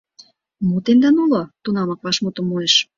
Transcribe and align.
Мо 0.67 0.77
тендан 0.85 1.15
уло?— 1.23 1.41
тунамак 1.63 1.99
вашмутым 2.05 2.45
муэш. 2.49 2.73